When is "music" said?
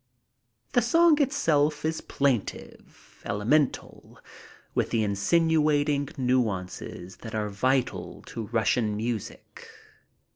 8.97-9.69